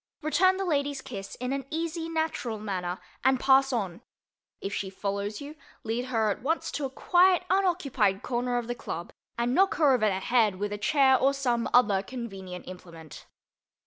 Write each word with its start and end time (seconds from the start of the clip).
Return 0.23 0.57
the 0.57 0.65
lady's 0.65 0.99
kiss 0.99 1.35
in 1.35 1.53
an 1.53 1.63
easy, 1.69 2.09
natural 2.09 2.57
manner 2.57 2.99
and 3.23 3.39
pass 3.39 3.71
on. 3.71 4.01
If 4.59 4.73
she 4.73 4.89
follows 4.89 5.39
you, 5.41 5.55
lead 5.83 6.05
her 6.05 6.31
at 6.31 6.41
once 6.41 6.71
to 6.71 6.85
a 6.85 6.89
quiet 6.89 7.43
unoccupied 7.51 8.23
corner 8.23 8.57
of 8.57 8.65
the 8.65 8.73
club 8.73 9.13
and 9.37 9.53
knock 9.53 9.75
her 9.75 9.93
over 9.93 10.07
the 10.07 10.19
head 10.19 10.55
with 10.55 10.73
a 10.73 10.79
chair 10.79 11.19
or 11.19 11.35
some 11.35 11.69
other 11.71 12.01
convenient 12.01 12.67
implement. 12.67 13.27